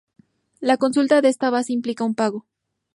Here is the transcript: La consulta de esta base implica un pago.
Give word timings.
La 0.61 0.77
consulta 0.77 1.21
de 1.21 1.29
esta 1.29 1.51
base 1.51 1.73
implica 1.73 2.03
un 2.03 2.15
pago. 2.15 2.47